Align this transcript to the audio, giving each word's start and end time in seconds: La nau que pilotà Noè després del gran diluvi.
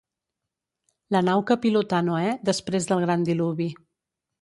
La 1.17 1.21
nau 1.27 1.45
que 1.51 1.59
pilotà 1.67 2.01
Noè 2.09 2.35
després 2.53 2.91
del 2.93 3.07
gran 3.09 3.31
diluvi. 3.33 3.73